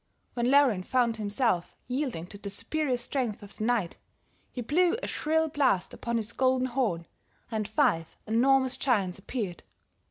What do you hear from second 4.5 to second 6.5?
he blew a shrill blast upon his